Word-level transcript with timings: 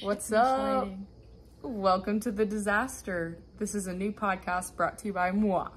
What's 0.00 0.32
up? 0.32 0.84
sliding. 0.84 1.06
Welcome 1.62 2.20
to 2.20 2.32
The 2.32 2.44
Disaster. 2.44 3.38
This 3.58 3.74
is 3.74 3.86
a 3.86 3.92
new 3.92 4.12
podcast 4.12 4.76
brought 4.76 4.98
to 4.98 5.06
you 5.06 5.12
by 5.12 5.30
moi, 5.30 5.68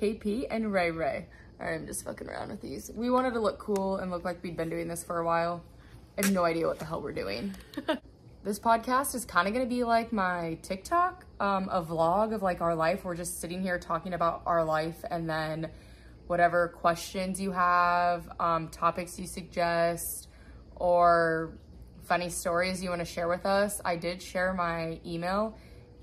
KP 0.00 0.46
and 0.50 0.72
Ray 0.72 0.90
Ray. 0.90 1.26
I'm 1.58 1.86
just 1.86 2.04
fucking 2.04 2.28
around 2.28 2.50
with 2.50 2.60
these. 2.60 2.90
We 2.94 3.10
wanted 3.10 3.34
to 3.34 3.40
look 3.40 3.58
cool 3.58 3.96
and 3.96 4.10
look 4.10 4.24
like 4.24 4.42
we'd 4.42 4.56
been 4.56 4.68
doing 4.68 4.88
this 4.88 5.02
for 5.02 5.18
a 5.18 5.24
while. 5.24 5.64
I 6.18 6.24
have 6.24 6.32
no 6.32 6.44
idea 6.44 6.66
what 6.66 6.78
the 6.78 6.84
hell 6.84 7.00
we're 7.00 7.12
doing. 7.12 7.54
this 8.44 8.58
podcast 8.58 9.14
is 9.14 9.24
kind 9.24 9.48
of 9.48 9.54
going 9.54 9.66
to 9.66 9.74
be 9.74 9.84
like 9.84 10.12
my 10.12 10.58
TikTok, 10.62 11.24
um, 11.40 11.68
a 11.70 11.82
vlog 11.82 12.34
of 12.34 12.42
like 12.42 12.60
our 12.60 12.74
life. 12.74 13.04
We're 13.04 13.16
just 13.16 13.40
sitting 13.40 13.62
here 13.62 13.78
talking 13.78 14.12
about 14.14 14.42
our 14.46 14.64
life 14.64 15.02
and 15.10 15.28
then 15.28 15.70
whatever 16.26 16.68
questions 16.68 17.40
you 17.40 17.52
have, 17.52 18.28
um, 18.38 18.68
topics 18.68 19.18
you 19.18 19.26
suggest, 19.26 20.28
or 20.76 21.58
funny 22.12 22.28
stories 22.28 22.82
you 22.82 22.90
want 22.90 23.00
to 23.00 23.06
share 23.06 23.26
with 23.26 23.46
us. 23.46 23.80
I 23.86 23.96
did 23.96 24.20
share 24.20 24.52
my 24.52 25.00
email 25.06 25.56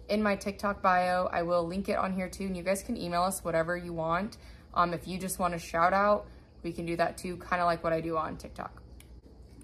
in 0.07 0.23
my 0.23 0.35
TikTok 0.35 0.81
bio. 0.81 1.29
I 1.31 1.43
will 1.43 1.67
link 1.67 1.87
it 1.87 1.99
on 1.99 2.13
here 2.13 2.27
too, 2.27 2.45
and 2.45 2.57
you 2.57 2.63
guys 2.63 2.81
can 2.81 2.97
email 2.97 3.21
us 3.21 3.43
whatever 3.43 3.77
you 3.77 3.93
want. 3.93 4.37
Um, 4.73 4.95
if 4.95 5.07
you 5.07 5.19
just 5.19 5.37
want 5.37 5.53
a 5.53 5.59
shout 5.59 5.93
out, 5.93 6.25
we 6.63 6.71
can 6.71 6.87
do 6.87 6.95
that 6.95 7.15
too, 7.15 7.37
kind 7.37 7.61
of 7.61 7.67
like 7.67 7.83
what 7.83 7.93
I 7.93 8.01
do 8.01 8.17
on 8.17 8.37
TikTok. 8.37 8.81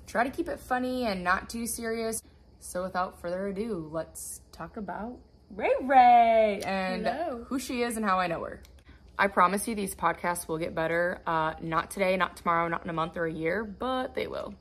Try 0.05 0.23
to 0.23 0.30
keep 0.30 0.48
it 0.48 0.59
funny 0.59 1.08
and 1.08 1.23
not 1.23 1.49
too 1.49 1.66
serious. 1.66 2.21
So 2.59 2.84
without 2.84 3.20
further 3.20 3.48
ado, 3.48 3.90
let's 3.91 4.41
talk 4.52 4.77
about 4.77 5.18
Ray 5.49 5.71
Ray 5.82 6.62
and 6.63 7.07
Hello. 7.07 7.43
who 7.49 7.57
she 7.57 7.82
is 7.82 7.98
and 7.98 8.05
how 8.05 8.20
I 8.20 8.27
know 8.27 8.43
her. 8.43 8.62
I 9.18 9.30
promise 9.30 9.68
you 9.68 9.73
these 9.73 9.96
podcasts 9.96 10.48
will 10.48 10.59
get 10.59 10.76
better. 10.76 11.23
Uh, 11.26 11.55
not 11.59 11.90
today, 11.90 12.16
not 12.18 12.38
tomorrow, 12.38 12.68
not 12.68 12.84
in 12.84 12.91
a 12.91 12.93
month 12.93 13.18
or 13.18 13.26
a 13.26 13.34
year, 13.34 13.63
but 13.63 14.13
they 14.13 14.27
will. 14.27 14.54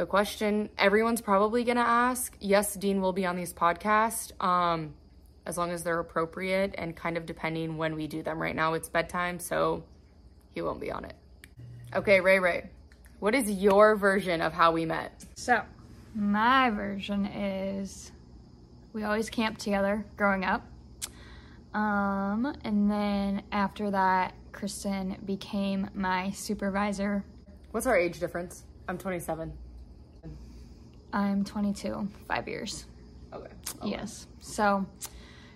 The 0.00 0.06
question 0.06 0.70
everyone's 0.78 1.20
probably 1.20 1.62
gonna 1.62 1.82
ask 1.82 2.34
yes, 2.40 2.72
Dean 2.72 3.02
will 3.02 3.12
be 3.12 3.26
on 3.26 3.36
these 3.36 3.52
podcasts, 3.52 4.32
um, 4.42 4.94
as 5.44 5.58
long 5.58 5.72
as 5.72 5.82
they're 5.82 5.98
appropriate 5.98 6.74
and 6.78 6.96
kind 6.96 7.18
of 7.18 7.26
depending 7.26 7.76
when 7.76 7.94
we 7.94 8.06
do 8.06 8.22
them. 8.22 8.40
Right 8.40 8.56
now 8.56 8.72
it's 8.72 8.88
bedtime, 8.88 9.38
so 9.38 9.84
he 10.54 10.62
won't 10.62 10.80
be 10.80 10.90
on 10.90 11.04
it. 11.04 11.16
Okay, 11.94 12.22
Ray 12.22 12.38
Ray, 12.38 12.70
what 13.18 13.34
is 13.34 13.50
your 13.50 13.94
version 13.94 14.40
of 14.40 14.54
how 14.54 14.72
we 14.72 14.86
met? 14.86 15.22
So, 15.34 15.60
my 16.14 16.70
version 16.70 17.26
is 17.26 18.10
we 18.94 19.02
always 19.02 19.28
camped 19.28 19.60
together 19.60 20.06
growing 20.16 20.46
up. 20.46 20.66
Um, 21.74 22.56
and 22.64 22.90
then 22.90 23.42
after 23.52 23.90
that, 23.90 24.32
Kristen 24.52 25.18
became 25.26 25.90
my 25.92 26.30
supervisor. 26.30 27.22
What's 27.72 27.86
our 27.86 27.98
age 27.98 28.18
difference? 28.18 28.64
I'm 28.88 28.96
27. 28.96 29.52
I'm 31.12 31.44
22, 31.44 32.08
five 32.28 32.48
years. 32.48 32.86
Okay. 33.32 33.50
Oh, 33.82 33.86
yes. 33.86 34.26
So 34.40 34.86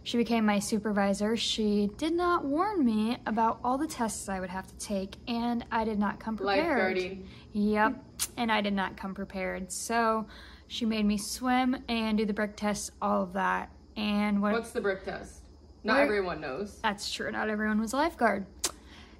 she 0.02 0.16
became 0.16 0.44
my 0.46 0.58
supervisor. 0.58 1.36
She 1.36 1.90
did 1.96 2.12
not 2.12 2.44
warn 2.44 2.84
me 2.84 3.18
about 3.26 3.58
all 3.64 3.78
the 3.78 3.86
tests 3.86 4.28
I 4.28 4.40
would 4.40 4.50
have 4.50 4.66
to 4.66 4.76
take, 4.78 5.16
and 5.28 5.64
I 5.72 5.84
did 5.84 5.98
not 5.98 6.18
come 6.20 6.36
prepared. 6.36 6.96
Lifeguarding. 6.96 7.24
Yep. 7.52 8.02
And 8.36 8.50
I 8.52 8.60
did 8.60 8.74
not 8.74 8.96
come 8.96 9.14
prepared. 9.14 9.70
So 9.72 10.26
she 10.66 10.84
made 10.86 11.04
me 11.04 11.16
swim 11.18 11.76
and 11.88 12.18
do 12.18 12.24
the 12.26 12.32
brick 12.32 12.56
tests, 12.56 12.90
all 13.00 13.22
of 13.22 13.32
that. 13.34 13.70
And 13.96 14.42
what 14.42 14.52
What's 14.52 14.70
the 14.72 14.80
brick 14.80 15.04
test? 15.04 15.40
Not 15.84 16.00
everyone 16.00 16.40
knows. 16.40 16.78
that's 16.82 17.12
true, 17.12 17.30
not 17.30 17.50
everyone 17.50 17.78
was 17.80 17.92
a 17.92 17.96
lifeguard. 17.96 18.46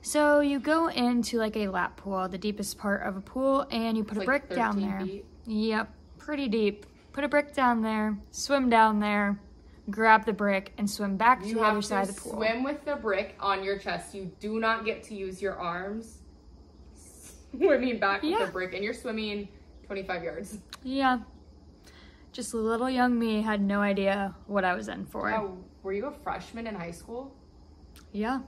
So 0.00 0.40
you 0.40 0.58
go 0.58 0.88
into 0.88 1.38
like 1.38 1.56
a 1.56 1.68
lap 1.68 1.96
pool, 1.98 2.26
the 2.28 2.38
deepest 2.38 2.78
part 2.78 3.02
of 3.06 3.16
a 3.16 3.20
pool, 3.20 3.66
and 3.70 3.96
you 3.98 4.02
put 4.04 4.16
It's 4.16 4.26
a 4.26 4.30
like 4.30 4.48
brick 4.48 4.56
down 4.56 4.74
13 4.74 4.90
there. 4.90 5.00
feet. 5.06 5.24
Yep, 5.46 5.90
pretty 6.24 6.48
deep. 6.48 6.86
Put 7.12 7.22
a 7.22 7.28
brick 7.28 7.54
down 7.54 7.82
there, 7.82 8.18
swim 8.30 8.70
down 8.70 8.98
there, 8.98 9.38
grab 9.90 10.24
the 10.24 10.32
brick, 10.32 10.72
and 10.78 10.90
swim 10.90 11.16
back 11.16 11.42
to 11.42 11.54
the 11.54 11.60
other 11.60 11.82
side 11.82 12.08
of 12.08 12.14
the 12.14 12.20
pool. 12.20 12.32
swim 12.32 12.64
with 12.64 12.84
the 12.84 12.96
brick 12.96 13.36
on 13.38 13.62
your 13.62 13.78
chest. 13.78 14.14
You 14.14 14.32
do 14.40 14.58
not 14.58 14.84
get 14.84 15.02
to 15.04 15.14
use 15.14 15.40
your 15.40 15.54
arms 15.56 16.22
swimming 17.56 17.98
back 17.98 18.22
with 18.22 18.32
Yeah. 18.32 18.46
the 18.46 18.52
brick, 18.52 18.74
and 18.74 18.82
you're 18.82 18.94
swimming 18.94 19.48
25 19.86 20.24
yards. 20.24 20.58
Yeah. 20.82 21.20
Just 22.32 22.52
little 22.52 22.90
young 22.90 23.16
me 23.16 23.42
had 23.42 23.60
no 23.60 23.80
idea 23.80 24.34
what 24.46 24.64
I 24.64 24.74
was 24.74 24.88
in 24.88 25.06
for. 25.06 25.56
Were 25.82 25.92
you 25.92 26.06
a 26.06 26.10
freshman 26.10 26.66
in 26.66 26.74
high 26.74 26.90
school? 26.90 27.32
Yeah. 28.12 28.40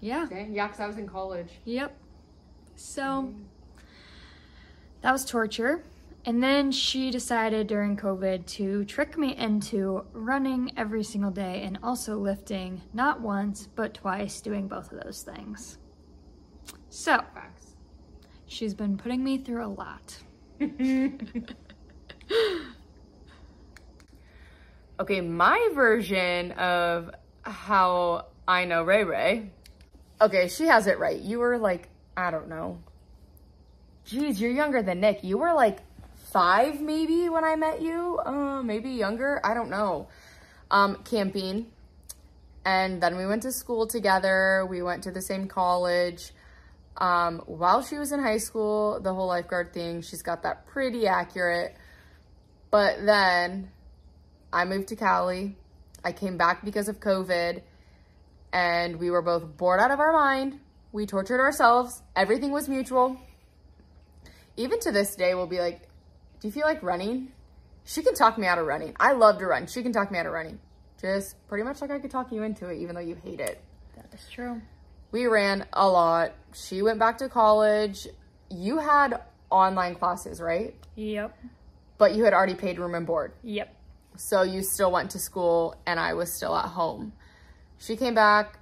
Yeah. 0.00 0.26
Dang, 0.30 0.54
yeah, 0.54 0.68
because 0.68 0.80
I 0.80 0.86
was 0.86 0.96
in 0.96 1.06
college. 1.06 1.50
Yep. 1.64 1.94
So 2.76 3.02
mm. 3.02 3.42
that 5.02 5.12
was 5.12 5.24
torture. 5.24 5.82
And 6.28 6.42
then 6.42 6.70
she 6.70 7.10
decided 7.10 7.68
during 7.68 7.96
COVID 7.96 8.44
to 8.58 8.84
trick 8.84 9.16
me 9.16 9.34
into 9.34 10.04
running 10.12 10.70
every 10.76 11.02
single 11.02 11.30
day 11.30 11.62
and 11.62 11.78
also 11.82 12.18
lifting, 12.18 12.82
not 12.92 13.22
once, 13.22 13.66
but 13.74 13.94
twice, 13.94 14.42
doing 14.42 14.68
both 14.68 14.92
of 14.92 15.02
those 15.02 15.22
things. 15.22 15.78
So 16.90 17.24
she's 18.44 18.74
been 18.74 18.98
putting 18.98 19.24
me 19.24 19.38
through 19.38 19.64
a 19.64 19.72
lot. 19.72 20.18
Okay, 25.00 25.20
my 25.20 25.70
version 25.74 26.50
of 26.52 27.12
how 27.42 28.26
I 28.48 28.64
know 28.64 28.82
Ray 28.82 29.04
Ray. 29.04 29.52
Okay, 30.20 30.48
she 30.48 30.66
has 30.66 30.88
it 30.88 30.98
right. 30.98 31.20
You 31.20 31.38
were 31.38 31.56
like, 31.56 31.88
I 32.16 32.32
don't 32.32 32.48
know. 32.48 32.82
Geez, 34.04 34.40
you're 34.40 34.50
younger 34.50 34.82
than 34.82 34.98
Nick. 34.98 35.22
You 35.22 35.38
were 35.38 35.54
like 35.54 35.78
five 36.32 36.80
maybe 36.80 37.28
when 37.28 37.44
I 37.44 37.56
met 37.56 37.80
you. 37.80 38.18
Uh, 38.24 38.62
maybe 38.62 38.90
younger. 38.90 39.40
I 39.44 39.54
don't 39.54 39.70
know. 39.70 40.08
Um, 40.70 41.02
camping. 41.04 41.66
And 42.64 43.02
then 43.02 43.16
we 43.16 43.26
went 43.26 43.42
to 43.42 43.52
school 43.52 43.86
together. 43.86 44.66
We 44.68 44.82
went 44.82 45.04
to 45.04 45.10
the 45.10 45.22
same 45.22 45.48
college. 45.48 46.32
Um, 46.98 47.42
while 47.46 47.82
she 47.82 47.96
was 47.96 48.12
in 48.12 48.20
high 48.20 48.38
school, 48.38 49.00
the 49.00 49.14
whole 49.14 49.28
lifeguard 49.28 49.72
thing, 49.72 50.02
she's 50.02 50.22
got 50.22 50.42
that 50.42 50.66
pretty 50.66 51.06
accurate. 51.06 51.76
But 52.70 53.06
then 53.06 53.70
I 54.52 54.64
moved 54.64 54.88
to 54.88 54.96
Cali. 54.96 55.56
I 56.04 56.12
came 56.12 56.36
back 56.36 56.64
because 56.64 56.88
of 56.88 57.00
COVID, 57.00 57.62
and 58.52 58.96
we 58.96 59.10
were 59.10 59.22
both 59.22 59.56
bored 59.56 59.80
out 59.80 59.90
of 59.90 60.00
our 60.00 60.12
mind. 60.12 60.60
We 60.92 61.06
tortured 61.06 61.40
ourselves. 61.40 62.02
Everything 62.16 62.50
was 62.50 62.68
mutual. 62.68 63.16
Even 64.56 64.80
to 64.80 64.92
this 64.92 65.14
day, 65.14 65.34
we'll 65.34 65.46
be 65.46 65.60
like, 65.60 65.87
Do 66.40 66.48
you 66.48 66.52
feel 66.52 66.66
like 66.66 66.82
running? 66.82 67.32
She 67.84 68.02
can 68.02 68.14
talk 68.14 68.38
me 68.38 68.46
out 68.46 68.58
of 68.58 68.66
running. 68.66 68.94
I 69.00 69.12
love 69.12 69.38
to 69.38 69.46
run. 69.46 69.66
She 69.66 69.82
can 69.82 69.92
talk 69.92 70.10
me 70.10 70.18
out 70.18 70.26
of 70.26 70.32
running. 70.32 70.60
Just 71.00 71.36
pretty 71.48 71.64
much 71.64 71.80
like 71.80 71.90
I 71.90 71.98
could 71.98 72.10
talk 72.10 72.32
you 72.32 72.42
into 72.42 72.68
it, 72.68 72.78
even 72.78 72.94
though 72.94 73.00
you 73.00 73.14
hate 73.14 73.40
it. 73.40 73.62
That 73.96 74.12
is 74.12 74.28
true. 74.30 74.60
We 75.10 75.26
ran 75.26 75.66
a 75.72 75.88
lot. 75.88 76.32
She 76.54 76.82
went 76.82 76.98
back 76.98 77.18
to 77.18 77.28
college. 77.28 78.06
You 78.50 78.78
had 78.78 79.22
online 79.50 79.94
classes, 79.94 80.40
right? 80.40 80.74
Yep. 80.96 81.36
But 81.96 82.14
you 82.14 82.24
had 82.24 82.34
already 82.34 82.54
paid 82.54 82.78
room 82.78 82.94
and 82.94 83.06
board. 83.06 83.32
Yep. 83.42 83.74
So 84.16 84.42
you 84.42 84.62
still 84.62 84.92
went 84.92 85.10
to 85.12 85.18
school 85.18 85.76
and 85.86 85.98
I 85.98 86.14
was 86.14 86.36
still 86.36 86.54
at 86.56 86.66
home. 86.66 87.12
She 87.78 87.96
came 87.96 88.14
back 88.14 88.58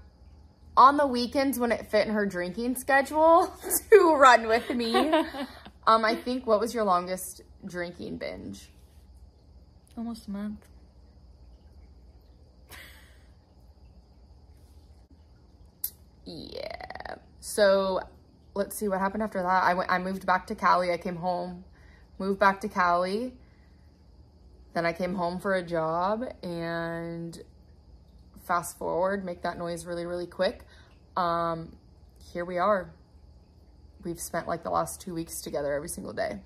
on 0.77 0.97
the 0.97 1.07
weekends 1.07 1.59
when 1.59 1.73
it 1.73 1.91
fit 1.91 2.07
in 2.07 2.13
her 2.13 2.27
drinking 2.27 2.77
schedule 2.77 3.53
to 3.91 4.15
run 4.15 4.47
with 4.47 4.69
me. 4.71 4.95
um, 5.87 6.05
I 6.05 6.15
think 6.15 6.47
what 6.47 6.61
was 6.61 6.75
your 6.75 6.85
longest 6.85 7.43
drinking 7.67 8.19
binge? 8.19 8.69
Almost 9.97 10.29
a 10.29 10.31
month. 10.31 10.67
Yeah. 16.25 17.17
So 17.41 18.01
let's 18.55 18.77
see 18.77 18.89
what 18.89 18.99
happened 18.99 19.23
after 19.23 19.43
that. 19.43 19.63
I 19.63 19.75
went 19.75 19.91
I 19.91 19.99
moved 19.99 20.27
back 20.27 20.47
to 20.49 20.55
Cali. 20.55 20.93
I 20.93 20.99
came 20.99 21.17
home, 21.17 21.65
moved 22.19 22.41
back 22.41 22.61
to 22.63 22.69
Cali. 22.69 23.35
Then 24.75 24.85
I 24.85 24.93
came 24.93 25.15
home 25.15 25.39
for 25.39 25.55
a 25.55 25.63
job 25.63 26.25
and 26.43 27.41
fast 28.45 28.77
forward, 28.77 29.25
make 29.25 29.43
that 29.43 29.59
noise 29.59 29.87
really, 29.87 30.05
really 30.05 30.27
quick. 30.27 30.65
Um, 31.17 31.77
here 32.33 32.45
we 32.45 32.59
are. 32.59 32.93
We've 34.05 34.21
spent 34.21 34.47
like 34.47 34.63
the 34.63 34.71
last 34.71 35.01
two 35.01 35.15
weeks 35.15 35.41
together 35.41 35.73
every 35.73 35.89
single 35.89 36.13
day. 36.13 36.41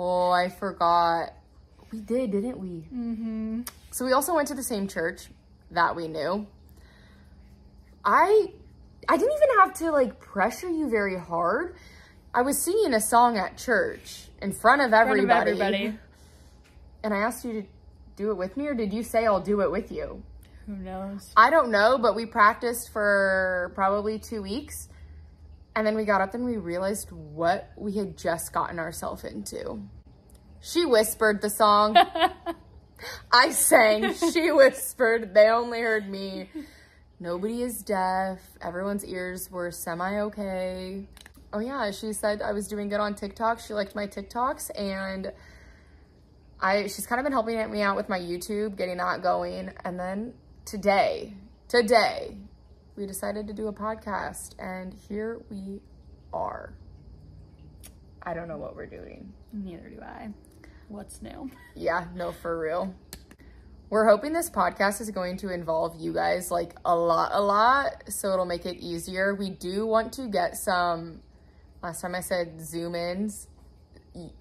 Oh, 0.00 0.30
I 0.30 0.48
forgot. 0.48 1.34
We 1.90 1.98
did, 1.98 2.30
didn't 2.30 2.56
we? 2.58 2.86
Mm-hmm. 2.94 3.62
So 3.90 4.04
we 4.04 4.12
also 4.12 4.32
went 4.32 4.46
to 4.46 4.54
the 4.54 4.62
same 4.62 4.86
church 4.86 5.26
that 5.72 5.96
we 5.96 6.06
knew. 6.06 6.46
I 8.04 8.46
I 9.08 9.16
didn't 9.16 9.32
even 9.32 9.58
have 9.58 9.74
to 9.78 9.90
like 9.90 10.20
pressure 10.20 10.68
you 10.68 10.88
very 10.88 11.18
hard. 11.18 11.74
I 12.32 12.42
was 12.42 12.62
singing 12.62 12.94
a 12.94 13.00
song 13.00 13.38
at 13.38 13.58
church 13.58 14.28
in 14.40 14.52
front 14.52 14.82
of 14.82 14.92
everybody. 14.92 15.50
everybody. 15.50 15.98
And 17.00 17.14
I 17.14 17.18
asked 17.18 17.44
you 17.44 17.52
to 17.62 17.68
do 18.16 18.32
it 18.32 18.36
with 18.36 18.56
me 18.56 18.66
or 18.66 18.74
did 18.74 18.92
you 18.92 19.04
say 19.04 19.24
I'll 19.24 19.40
do 19.40 19.60
it 19.60 19.70
with 19.70 19.92
you? 19.92 20.20
Who 20.66 20.74
knows? 20.74 21.30
I 21.36 21.48
don't 21.48 21.70
know, 21.70 21.96
but 21.96 22.16
we 22.16 22.26
practiced 22.26 22.92
for 22.92 23.70
probably 23.76 24.18
2 24.18 24.42
weeks. 24.42 24.88
And 25.78 25.86
then 25.86 25.94
we 25.94 26.04
got 26.04 26.20
up 26.20 26.34
and 26.34 26.44
we 26.44 26.56
realized 26.56 27.12
what 27.12 27.70
we 27.76 27.92
had 27.92 28.18
just 28.18 28.52
gotten 28.52 28.80
ourselves 28.80 29.22
into. 29.22 29.80
She 30.60 30.84
whispered 30.84 31.40
the 31.40 31.50
song. 31.50 31.96
I 33.32 33.52
sang. 33.52 34.12
She 34.32 34.50
whispered. 34.50 35.34
They 35.34 35.46
only 35.46 35.80
heard 35.80 36.10
me. 36.10 36.50
Nobody 37.20 37.62
is 37.62 37.84
deaf. 37.84 38.40
Everyone's 38.60 39.04
ears 39.04 39.52
were 39.52 39.70
semi 39.70 40.18
okay. 40.22 41.06
Oh, 41.52 41.60
yeah. 41.60 41.92
She 41.92 42.12
said 42.12 42.42
I 42.42 42.50
was 42.50 42.66
doing 42.66 42.88
good 42.88 42.98
on 42.98 43.14
TikTok. 43.14 43.60
She 43.60 43.72
liked 43.72 43.94
my 43.94 44.08
TikToks 44.08 44.76
and 44.76 45.30
I 46.60 46.88
she's 46.88 47.06
kind 47.06 47.20
of 47.20 47.24
been 47.24 47.32
helping 47.32 47.70
me 47.70 47.82
out 47.82 47.94
with 47.94 48.08
my 48.08 48.18
YouTube, 48.18 48.76
getting 48.76 48.96
that 48.96 49.22
going. 49.22 49.70
And 49.84 49.96
then 49.96 50.34
today, 50.64 51.34
today, 51.68 52.36
we 52.98 53.06
decided 53.06 53.46
to 53.46 53.52
do 53.52 53.68
a 53.68 53.72
podcast 53.72 54.54
and 54.58 54.92
here 54.92 55.40
we 55.48 55.80
are. 56.32 56.74
I 58.24 58.34
don't 58.34 58.48
know 58.48 58.58
what 58.58 58.74
we're 58.74 58.86
doing. 58.86 59.32
Neither 59.52 59.88
do 59.88 60.00
I. 60.02 60.30
What's 60.88 61.22
new? 61.22 61.48
Yeah, 61.76 62.06
no, 62.16 62.32
for 62.32 62.58
real. 62.58 62.92
We're 63.88 64.08
hoping 64.08 64.32
this 64.32 64.50
podcast 64.50 65.00
is 65.00 65.10
going 65.12 65.36
to 65.38 65.50
involve 65.50 65.94
you 65.98 66.12
guys 66.12 66.50
like 66.50 66.74
a 66.84 66.94
lot, 66.94 67.30
a 67.32 67.40
lot, 67.40 68.02
so 68.08 68.32
it'll 68.32 68.44
make 68.44 68.66
it 68.66 68.78
easier. 68.78 69.32
We 69.32 69.50
do 69.50 69.86
want 69.86 70.12
to 70.14 70.26
get 70.26 70.56
some, 70.56 71.20
last 71.82 72.00
time 72.00 72.16
I 72.16 72.20
said 72.20 72.60
zoom 72.60 72.96
ins, 72.96 73.46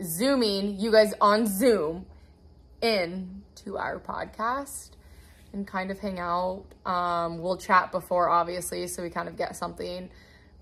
zooming 0.03 0.79
you 0.79 0.91
guys 0.91 1.13
on 1.21 1.45
Zoom 1.45 2.07
in 2.81 3.43
to 3.57 3.77
our 3.77 3.99
podcast 3.99 4.96
and 5.53 5.65
kind 5.67 5.91
of 5.91 5.99
hang 5.99 6.19
out. 6.19 6.65
Um, 6.85 7.39
we'll 7.39 7.57
chat 7.57 7.91
before, 7.91 8.29
obviously, 8.29 8.87
so 8.87 9.03
we 9.03 9.09
kind 9.09 9.27
of 9.27 9.37
get 9.37 9.55
something 9.55 10.09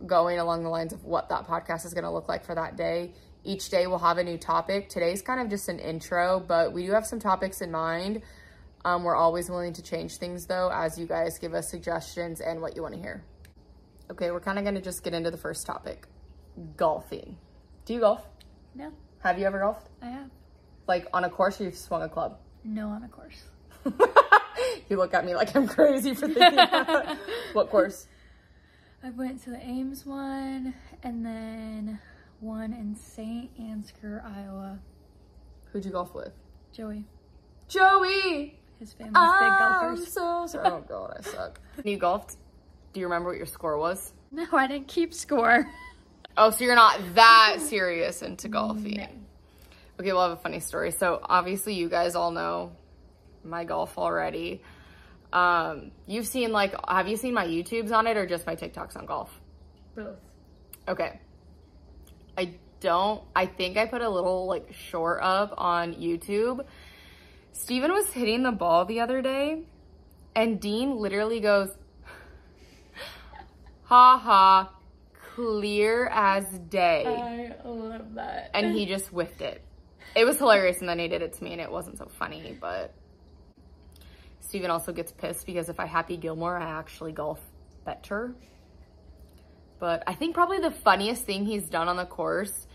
going 0.05 0.39
along 0.39 0.63
the 0.63 0.69
lines 0.69 0.93
of 0.93 1.03
what 1.03 1.29
that 1.29 1.47
podcast 1.47 1.85
is 1.85 1.93
going 1.93 2.03
to 2.03 2.11
look 2.11 2.27
like 2.27 2.45
for 2.45 2.55
that 2.55 2.75
day. 2.75 3.13
Each 3.43 3.69
day 3.69 3.87
we'll 3.87 3.99
have 3.99 4.17
a 4.17 4.23
new 4.23 4.37
topic. 4.37 4.89
Today's 4.89 5.21
kind 5.21 5.39
of 5.39 5.49
just 5.49 5.69
an 5.69 5.79
intro, 5.79 6.39
but 6.39 6.73
we 6.73 6.85
do 6.85 6.91
have 6.91 7.05
some 7.05 7.19
topics 7.19 7.61
in 7.61 7.71
mind. 7.71 8.21
Um, 8.83 9.03
we're 9.03 9.15
always 9.15 9.49
willing 9.49 9.73
to 9.73 9.81
change 9.81 10.17
things 10.17 10.45
though, 10.45 10.69
as 10.71 10.97
you 10.97 11.05
guys 11.07 11.39
give 11.39 11.53
us 11.53 11.69
suggestions 11.69 12.41
and 12.41 12.61
what 12.61 12.75
you 12.75 12.81
want 12.81 12.93
to 12.95 12.99
hear. 12.99 13.23
Okay, 14.11 14.31
we're 14.31 14.39
kind 14.39 14.57
of 14.59 14.63
going 14.63 14.75
to 14.75 14.81
just 14.81 15.03
get 15.03 15.13
into 15.13 15.31
the 15.31 15.37
first 15.37 15.65
topic 15.65 16.07
golfing. 16.77 17.37
Do 17.85 17.93
you 17.93 17.99
golf? 17.99 18.21
No, 18.75 18.91
Have 19.23 19.39
you 19.39 19.45
ever 19.45 19.59
golfed? 19.59 19.89
I 20.01 20.07
have. 20.07 20.29
Like 20.87 21.07
on 21.13 21.23
a 21.23 21.29
course 21.29 21.59
or 21.59 21.63
you've 21.65 21.77
swung 21.77 22.03
a 22.03 22.09
club? 22.09 22.37
No 22.63 22.89
on 22.89 23.03
a 23.03 23.07
course. 23.07 23.43
you 24.89 24.97
look 24.97 25.13
at 25.13 25.25
me 25.25 25.35
like 25.35 25.55
I'm 25.55 25.67
crazy 25.67 26.13
for 26.13 26.27
thinking 26.27 26.55
that. 26.55 27.17
what 27.53 27.69
course? 27.69 28.07
I 29.03 29.11
went 29.11 29.43
to 29.43 29.51
the 29.51 29.59
Ames 29.59 30.05
one 30.05 30.73
and 31.03 31.25
then 31.25 31.99
one 32.39 32.73
in 32.73 32.95
St. 32.95 33.55
Ansgar, 33.59 34.23
Iowa. 34.25 34.79
Who'd 35.71 35.85
you 35.85 35.91
golf 35.91 36.13
with? 36.15 36.31
Joey, 36.71 37.05
Joey! 37.67 38.59
his 38.79 38.93
family's 38.93 39.13
big 39.13 39.21
I'm 39.21 39.95
golfers. 39.95 40.11
so 40.11 40.45
sorry. 40.47 40.69
Oh 40.69 40.83
god, 40.89 41.17
I 41.19 41.21
suck. 41.21 41.59
You 41.83 41.97
golfed, 41.97 42.37
do 42.93 42.99
you 42.99 43.05
remember 43.05 43.29
what 43.29 43.37
your 43.37 43.45
score 43.45 43.77
was? 43.77 44.13
No, 44.31 44.45
I 44.51 44.67
didn't 44.67 44.87
keep 44.87 45.13
score. 45.13 45.65
Oh, 46.37 46.49
so 46.49 46.65
you're 46.65 46.75
not 46.75 46.99
that 47.15 47.57
serious 47.59 48.21
into 48.21 48.49
golfing. 48.49 48.97
No. 48.97 49.07
Okay, 49.99 50.11
we'll 50.11 50.21
have 50.21 50.31
a 50.31 50.41
funny 50.41 50.59
story. 50.59 50.91
So 50.91 51.19
obviously 51.23 51.75
you 51.75 51.87
guys 51.87 52.15
all 52.15 52.31
know 52.31 52.73
my 53.45 53.63
golf 53.63 53.97
already. 53.97 54.61
Um, 55.33 55.91
you've 56.07 56.27
seen 56.27 56.51
like, 56.51 56.73
have 56.87 57.07
you 57.07 57.17
seen 57.17 57.33
my 57.33 57.45
YouTubes 57.45 57.91
on 57.91 58.07
it 58.07 58.17
or 58.17 58.25
just 58.25 58.45
my 58.45 58.55
TikToks 58.55 58.95
on 58.95 59.05
golf? 59.05 59.29
Both. 59.95 60.17
Okay. 60.87 61.19
I 62.37 62.55
don't, 62.79 63.21
I 63.35 63.45
think 63.45 63.77
I 63.77 63.85
put 63.85 64.01
a 64.01 64.09
little 64.09 64.45
like 64.47 64.73
short 64.73 65.19
up 65.21 65.53
on 65.57 65.93
YouTube. 65.95 66.65
Steven 67.53 67.91
was 67.91 68.07
hitting 68.11 68.43
the 68.43 68.51
ball 68.51 68.85
the 68.85 68.99
other 68.99 69.21
day 69.21 69.63
and 70.35 70.59
Dean 70.59 70.97
literally 70.97 71.39
goes, 71.39 71.69
ha 73.83 74.17
ha, 74.17 74.71
clear 75.35 76.07
as 76.07 76.45
day. 76.69 77.05
I 77.05 77.67
love 77.67 78.15
that. 78.15 78.51
and 78.53 78.75
he 78.75 78.85
just 78.85 79.07
whiffed 79.07 79.41
it. 79.41 79.61
It 80.15 80.25
was 80.25 80.37
hilarious, 80.37 80.79
and 80.79 80.87
then 80.87 80.99
he 80.99 81.07
did 81.07 81.21
it 81.21 81.33
to 81.33 81.43
me, 81.43 81.51
and 81.53 81.61
it 81.61 81.69
wasn't 81.71 81.97
so 81.97 82.07
funny. 82.19 82.57
But 82.59 82.93
Steven 84.47 84.69
also 84.69 84.93
gets 84.93 85.11
pissed 85.11 85.45
because 85.45 85.69
if 85.69 85.79
I 85.79 85.85
Happy 85.85 86.17
Gilmore, 86.17 86.57
I 86.57 86.79
actually 86.79 87.11
golf 87.11 87.39
better. 87.83 88.35
But 89.79 90.03
I 90.07 90.13
think 90.13 90.35
probably 90.35 90.59
the 90.59 90.71
funniest 90.71 91.23
thing 91.23 91.45
he's 91.45 91.67
done 91.67 91.87
on 91.87 91.97
the 91.97 92.05
course 92.05 92.67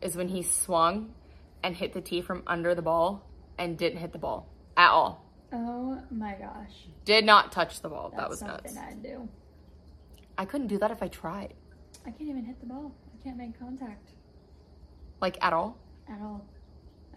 is 0.00 0.14
when 0.16 0.28
he 0.28 0.42
swung 0.42 1.14
and 1.62 1.74
hit 1.74 1.94
the 1.94 2.00
tee 2.00 2.20
from 2.20 2.42
under 2.46 2.74
the 2.74 2.82
ball 2.82 3.24
and 3.58 3.76
didn't 3.76 3.98
hit 3.98 4.12
the 4.12 4.18
ball 4.18 4.48
at 4.76 4.90
all. 4.90 5.24
oh 5.52 5.98
my 6.10 6.34
gosh. 6.34 6.86
Did 7.04 7.24
not 7.24 7.50
touch 7.50 7.80
the 7.80 7.88
ball. 7.88 8.10
That's 8.10 8.22
that 8.22 8.30
was 8.30 8.38
something 8.38 8.74
nuts. 8.74 8.86
I'd 8.90 9.02
do. 9.02 9.28
I 10.38 10.44
couldn't 10.44 10.66
do 10.66 10.78
that 10.78 10.90
if 10.90 11.02
I 11.02 11.08
tried, 11.08 11.54
I 12.06 12.10
can't 12.10 12.28
even 12.28 12.44
hit 12.44 12.60
the 12.60 12.66
ball. 12.66 12.92
I 13.12 13.24
can't 13.24 13.38
make 13.38 13.58
contact 13.58 14.10
like 15.20 15.42
at 15.42 15.52
all. 15.52 15.78
at 16.08 16.20
all. 16.20 16.44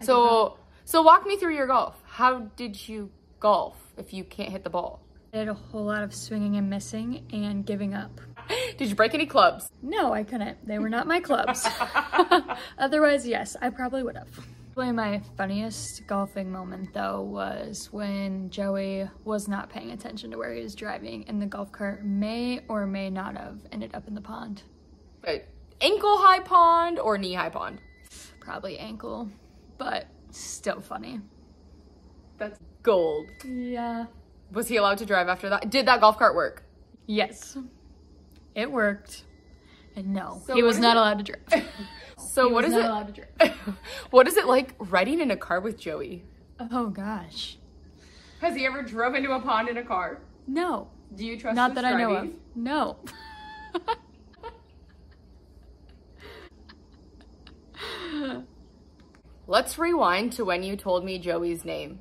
I. 0.00 0.04
So, 0.04 0.56
so 0.84 1.02
walk 1.02 1.26
me 1.26 1.36
through 1.36 1.54
your 1.54 1.66
golf. 1.66 1.94
How 2.06 2.40
did 2.56 2.88
you 2.88 3.10
golf 3.40 3.76
if 3.96 4.12
you 4.12 4.22
can't 4.22 4.50
hit 4.50 4.62
the 4.64 4.70
ball? 4.70 5.00
I 5.32 5.38
did 5.38 5.48
a 5.48 5.54
whole 5.54 5.84
lot 5.84 6.02
of 6.02 6.14
swinging 6.14 6.56
and 6.56 6.68
missing 6.68 7.26
and 7.32 7.64
giving 7.64 7.94
up. 7.94 8.20
Did 8.76 8.88
you 8.88 8.96
break 8.96 9.14
any 9.14 9.26
clubs? 9.26 9.70
No, 9.80 10.12
I 10.12 10.24
couldn't. 10.24 10.66
They 10.66 10.78
were 10.78 10.88
not 10.88 11.06
my 11.06 11.20
clubs. 11.28 11.66
Otherwise, 12.78 13.26
yes, 13.26 13.56
I 13.62 13.70
probably 13.70 14.02
would 14.02 14.16
have. 14.16 14.28
Probably 14.74 14.92
my 14.92 15.20
funniest 15.36 16.06
golfing 16.06 16.50
moment 16.50 16.92
though 16.94 17.22
was 17.22 17.88
when 17.92 18.50
Joey 18.50 19.08
was 19.24 19.46
not 19.46 19.68
paying 19.68 19.90
attention 19.90 20.30
to 20.30 20.38
where 20.38 20.52
he 20.52 20.62
was 20.62 20.74
driving 20.74 21.24
and 21.28 21.40
the 21.40 21.46
golf 21.46 21.70
cart 21.70 22.04
may 22.04 22.60
or 22.68 22.86
may 22.86 23.10
not 23.10 23.36
have 23.36 23.58
ended 23.72 23.94
up 23.94 24.08
in 24.08 24.14
the 24.14 24.20
pond. 24.20 24.62
Wait, 25.24 25.44
ankle 25.80 26.18
high 26.18 26.40
pond 26.40 26.98
or 26.98 27.18
knee 27.18 27.34
high 27.34 27.50
pond? 27.50 27.80
Probably 28.40 28.78
ankle, 28.78 29.28
but 29.76 30.06
still 30.30 30.80
funny. 30.80 31.20
That's 32.38 32.58
gold. 32.82 33.26
Yeah. 33.44 34.06
Was 34.52 34.68
he 34.68 34.76
allowed 34.76 34.98
to 34.98 35.06
drive 35.06 35.28
after 35.28 35.48
that? 35.50 35.70
Did 35.70 35.86
that 35.86 36.00
golf 36.00 36.18
cart 36.18 36.34
work? 36.34 36.64
Yes. 37.06 37.56
It 38.54 38.70
worked. 38.70 39.24
And 39.96 40.12
no, 40.12 40.40
So 40.46 40.54
he 40.54 40.62
was 40.62 40.78
not 40.78 40.96
it- 40.96 41.00
allowed 41.00 41.24
to 41.24 41.32
drive. 41.32 41.64
So 42.18 42.48
He 42.48 42.54
what 42.54 42.64
was 42.64 42.74
is 42.74 42.78
not 42.78 42.84
it? 42.84 42.90
allowed 42.90 43.14
to 43.14 43.22
drive. 43.22 43.76
what 44.10 44.28
is 44.28 44.36
it 44.36 44.46
like 44.46 44.74
riding 44.78 45.20
in 45.20 45.30
a 45.30 45.36
car 45.36 45.58
with 45.60 45.78
Joey? 45.80 46.22
Oh 46.70 46.88
gosh. 46.88 47.56
Has 48.42 48.54
he 48.54 48.66
ever 48.66 48.82
drove 48.82 49.14
into 49.14 49.32
a 49.32 49.40
pond 49.40 49.68
in 49.70 49.78
a 49.78 49.82
car? 49.82 50.20
No. 50.46 50.88
Do 51.14 51.24
you 51.24 51.38
trust? 51.38 51.56
Not 51.56 51.74
that 51.74 51.84
I 51.86 51.96
know 51.96 52.14
of. 52.14 52.28
No. 52.54 52.98
Let's 59.46 59.78
rewind 59.78 60.32
to 60.34 60.44
when 60.44 60.62
you 60.62 60.76
told 60.76 61.04
me 61.04 61.18
Joey's 61.18 61.64
name. 61.64 62.00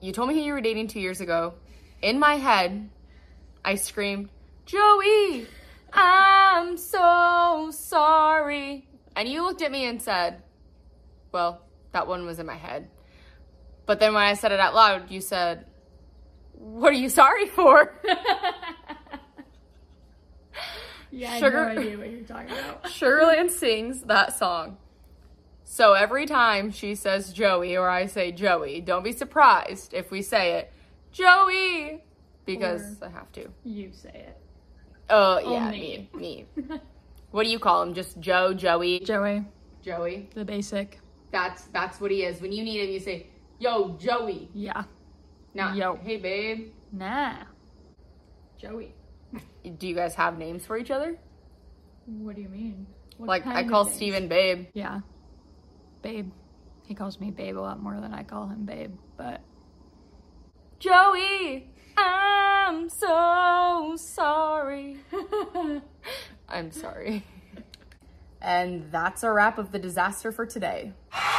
You 0.00 0.12
told 0.12 0.28
me 0.28 0.34
who 0.34 0.40
you 0.40 0.52
were 0.54 0.60
dating 0.60 0.88
two 0.88 1.00
years 1.00 1.20
ago. 1.20 1.54
In 2.00 2.18
my 2.18 2.36
head, 2.36 2.88
I 3.64 3.74
screamed, 3.74 4.30
Joey, 4.64 5.46
I'm 5.92 6.78
so 6.78 7.70
sorry. 7.72 8.88
And 9.14 9.28
you 9.28 9.42
looked 9.42 9.60
at 9.60 9.70
me 9.70 9.84
and 9.84 10.00
said, 10.00 10.42
Well, 11.32 11.62
that 11.92 12.06
one 12.06 12.24
was 12.24 12.38
in 12.38 12.46
my 12.46 12.56
head. 12.56 12.88
But 13.84 14.00
then 14.00 14.14
when 14.14 14.22
I 14.22 14.34
said 14.34 14.52
it 14.52 14.60
out 14.60 14.74
loud, 14.74 15.10
you 15.10 15.20
said, 15.20 15.66
What 16.54 16.90
are 16.92 16.96
you 16.96 17.10
sorry 17.10 17.46
for? 17.46 17.92
yeah, 21.10 21.32
I 21.32 21.40
Sugar- 21.40 21.64
have 21.68 21.74
no 21.76 21.82
idea 21.82 21.98
what 21.98 22.10
you're 22.10 22.22
talking 22.22 22.52
about. 22.52 22.84
Sugarland 22.84 23.50
sings 23.50 24.00
that 24.02 24.38
song. 24.38 24.78
So 25.72 25.92
every 25.92 26.26
time 26.26 26.72
she 26.72 26.96
says 26.96 27.32
Joey 27.32 27.76
or 27.76 27.88
I 27.88 28.06
say 28.06 28.32
Joey, 28.32 28.80
don't 28.80 29.04
be 29.04 29.12
surprised 29.12 29.94
if 29.94 30.10
we 30.10 30.20
say 30.20 30.54
it, 30.58 30.72
Joey, 31.12 32.02
because 32.44 33.00
I 33.00 33.08
have 33.08 33.30
to. 33.32 33.46
You 33.62 33.92
say 33.92 34.08
it. 34.30 34.36
Oh, 35.08 35.38
yeah, 35.38 35.70
me, 35.70 36.08
Only. 36.12 36.46
me. 36.56 36.80
What 37.30 37.44
do 37.44 37.50
you 37.50 37.60
call 37.60 37.84
him? 37.84 37.94
Just 37.94 38.18
Joe, 38.18 38.52
Joey, 38.52 38.98
Joey, 38.98 39.44
Joey. 39.80 40.28
the 40.34 40.44
basic. 40.44 40.98
That's 41.30 41.62
that's 41.66 42.00
what 42.00 42.10
he 42.10 42.24
is. 42.24 42.40
When 42.42 42.50
you 42.50 42.64
need 42.64 42.82
him, 42.82 42.90
you 42.90 42.98
say, 42.98 43.28
"Yo, 43.60 43.90
Joey." 43.90 44.50
Yeah. 44.52 44.82
Not, 45.54 45.76
Yo. 45.76 45.94
hey, 46.02 46.16
babe. 46.16 46.72
Nah. 46.90 47.44
Joey. 48.58 48.92
Do 49.78 49.86
you 49.86 49.94
guys 49.94 50.16
have 50.16 50.36
names 50.36 50.66
for 50.66 50.76
each 50.76 50.90
other? 50.90 51.16
What 52.06 52.34
do 52.34 52.42
you 52.42 52.48
mean? 52.48 52.88
What 53.18 53.28
like 53.28 53.46
I 53.46 53.62
call? 53.62 53.84
Steven 53.84 54.26
babe. 54.26 54.66
Yeah. 54.74 55.02
Babe. 56.02 56.30
He 56.86 56.94
calls 56.94 57.20
me 57.20 57.30
babe 57.30 57.56
a 57.56 57.60
lot 57.60 57.80
more 57.80 58.00
than 58.00 58.12
I 58.12 58.24
call 58.24 58.48
him 58.48 58.64
babe, 58.64 58.96
but 59.16 59.42
Joey, 60.80 61.70
I'm 61.96 62.88
so 62.88 63.94
sorry. 63.96 64.96
I'm 66.48 66.72
sorry. 66.72 67.24
And 68.40 68.90
that's 68.90 69.22
a 69.22 69.30
wrap 69.30 69.58
of 69.58 69.72
the 69.72 69.78
disaster 69.78 70.32
for 70.32 70.46
today. 70.46 70.94